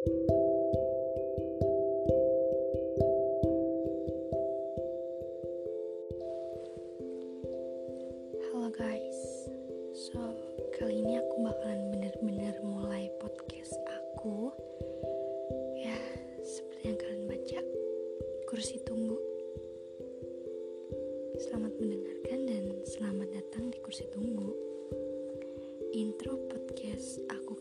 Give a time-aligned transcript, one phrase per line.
[0.00, 0.16] Halo
[8.72, 9.20] guys,
[9.92, 10.16] so
[10.72, 14.48] kali ini aku bakalan bener-bener mulai podcast aku.
[15.76, 16.00] Ya,
[16.48, 17.60] seperti yang kalian baca,
[18.48, 19.20] kursi tunggu.
[21.44, 24.48] Selamat mendengarkan dan selamat datang di kursi tunggu.
[25.92, 27.52] Intro podcast aku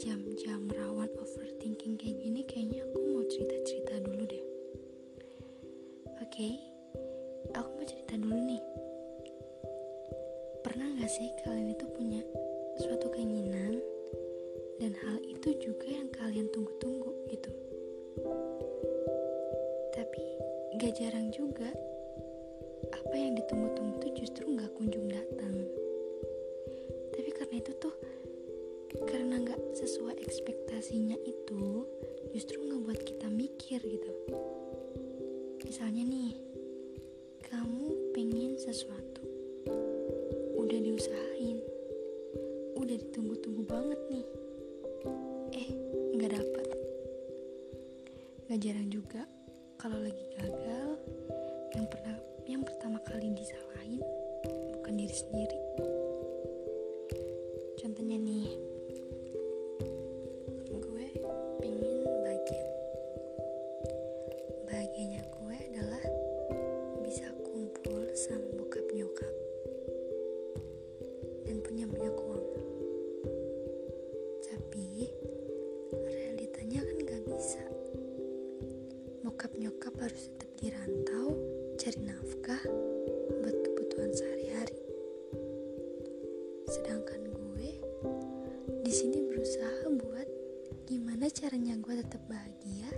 [0.00, 4.44] jam-jam rawan overthinking kayak gini kayaknya aku mau cerita-cerita dulu deh.
[6.18, 6.74] Oke
[7.54, 8.62] aku mau cerita dulu nih.
[10.66, 12.22] Pernah gak sih kalian itu punya
[12.82, 13.78] suatu keinginan
[14.82, 17.50] dan hal itu juga yang kalian tunggu-tunggu gitu?
[19.94, 20.24] Tapi
[20.82, 21.70] gak jarang juga
[22.90, 25.54] apa yang ditunggu-tunggu tuh justru gak kunjung datang.
[27.14, 27.94] Tapi karena itu tuh
[29.14, 31.86] karena nggak sesuai ekspektasinya itu
[32.34, 34.10] justru ngebuat kita mikir gitu.
[35.62, 36.34] Misalnya nih
[37.46, 39.22] kamu pengen sesuatu
[40.58, 41.62] udah diusahain
[42.74, 44.26] udah ditunggu-tunggu banget nih.
[45.62, 45.68] Eh
[46.18, 46.68] nggak dapet.
[48.50, 49.22] Nggak jarang juga
[49.78, 50.98] kalau lagi gagal
[51.78, 52.18] yang pernah
[52.50, 54.02] yang pertama kali disalahin
[54.74, 55.58] bukan diri sendiri.
[57.78, 58.63] Contohnya nih
[91.14, 92.90] gimana caranya gue tetap bahagia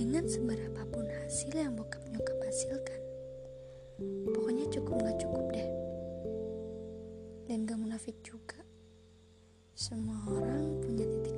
[0.00, 3.00] dengan seberapapun hasil yang bokap nyokap hasilkan.
[4.32, 5.68] Pokoknya cukup gak cukup deh.
[7.44, 8.64] Dan gak munafik juga.
[9.76, 11.37] Semua orang punya titik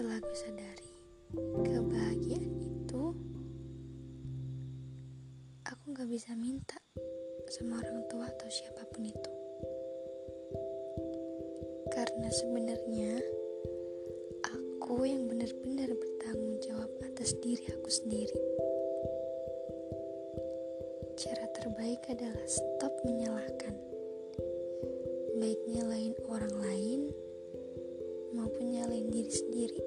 [0.00, 0.92] setelah gue sadari
[1.60, 3.12] kebahagiaan itu
[5.68, 6.80] aku gak bisa minta
[7.52, 9.32] sama orang tua atau siapa pun itu.
[11.92, 13.12] Karena sebenarnya
[14.48, 18.40] aku yang benar-benar bertanggung jawab atas diri aku sendiri.
[21.20, 23.76] Cara terbaik adalah stop menyalahkan.
[25.36, 27.12] Baik nyalain orang lain
[28.30, 29.82] maupun nyalain diri sendiri.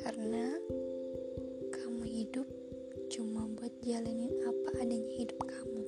[0.00, 0.48] Karena
[1.72, 2.48] kamu hidup
[3.12, 5.84] cuma buat jalanin apa adanya hidup kamu.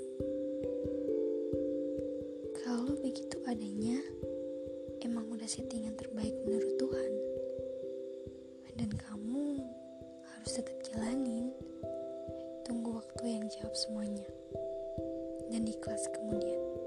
[2.62, 3.98] Kalau begitu adanya,
[5.00, 7.12] emang udah settingan terbaik menurut Tuhan.
[8.76, 9.60] Dan kamu
[10.25, 11.53] harus tetap jalanin.
[12.64, 14.28] Tunggu waktu yang jawab semuanya.
[15.53, 16.81] Dan ikhlas kemudian.